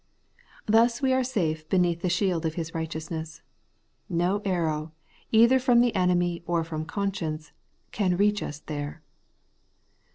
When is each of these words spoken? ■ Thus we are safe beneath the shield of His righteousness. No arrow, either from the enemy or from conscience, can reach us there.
■ 0.37 0.43
Thus 0.65 0.99
we 1.03 1.13
are 1.13 1.23
safe 1.23 1.69
beneath 1.69 2.01
the 2.01 2.09
shield 2.09 2.43
of 2.47 2.55
His 2.55 2.73
righteousness. 2.73 3.43
No 4.09 4.41
arrow, 4.45 4.93
either 5.31 5.59
from 5.59 5.79
the 5.81 5.93
enemy 5.95 6.41
or 6.47 6.63
from 6.63 6.85
conscience, 6.85 7.51
can 7.91 8.17
reach 8.17 8.41
us 8.41 8.61
there. 8.61 9.03